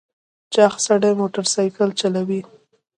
چاغ 0.53 0.73
سړی 0.85 1.11
موټر 1.19 1.45
سایکل 1.53 1.89
چلوي. 2.01 2.41